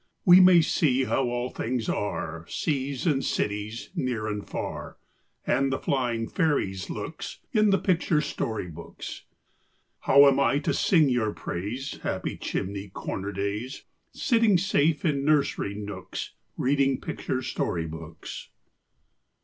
We 0.25 0.39
may 0.39 0.61
see 0.63 1.03
how 1.03 1.25
all 1.29 1.51
things 1.51 1.87
are, 1.87 2.43
Seas 2.47 3.05
and 3.05 3.23
cities, 3.23 3.91
near 3.93 4.25
and 4.25 4.43
far, 4.43 4.97
And 5.45 5.71
the 5.71 5.77
flying 5.77 6.27
fairies' 6.27 6.89
looks, 6.89 7.37
In 7.53 7.69
the 7.69 7.77
picture 7.77 8.19
story 8.19 8.67
books. 8.67 9.25
How 9.99 10.25
am 10.27 10.39
I 10.39 10.57
to 10.57 10.73
sing 10.73 11.07
your 11.09 11.33
praise, 11.33 11.99
Happy 12.01 12.35
chimney 12.35 12.89
corner 12.89 13.31
days, 13.31 13.83
Sitting 14.11 14.57
safe 14.57 15.05
in 15.05 15.23
nursery 15.23 15.75
nooks, 15.75 16.31
Reading 16.57 16.99
picture 16.99 17.43
story 17.43 17.85
books? 17.85 18.49